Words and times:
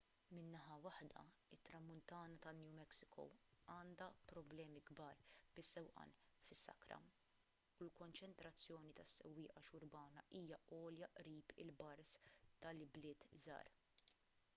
minn 0.35 0.45
naħa 0.51 0.75
waħda 0.83 1.23
it-tramuntana 1.57 2.37
ta' 2.45 2.53
new 2.61 2.71
mexico 2.79 3.25
għandha 3.73 4.07
problemi 4.31 4.81
kbar 4.89 5.21
bis-sewqan 5.61 6.15
fis-sakra 6.47 6.97
u 7.05 7.87
l-konċentrazzjoni 7.91 8.95
ta' 9.03 9.07
sewwieqa 9.13 9.63
xurbana 9.71 10.25
hija 10.43 10.61
għolja 10.79 11.11
qrib 11.25 11.55
il-bars 11.69 12.17
tal-ibliet 12.67 13.29
żgħar 13.49 13.71